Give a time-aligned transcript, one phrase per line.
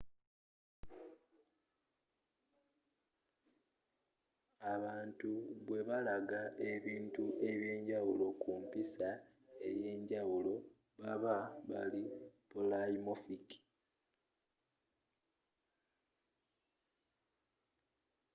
[4.73, 5.31] abantu
[5.65, 9.09] bwe balaga ebintu ebyenjawulo ku mpiisa
[9.69, 10.53] eyenjawulo
[10.99, 11.35] baaba
[11.69, 12.03] bali
[12.49, 13.47] polymorphic